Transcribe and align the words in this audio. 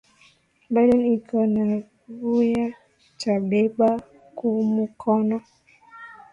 Bidon 0.73 1.03
iko 1.17 1.37
na 1.53 1.65
vuya 2.19 2.67
ta 3.19 3.33
beba 3.49 3.89
kumukono 4.37 5.37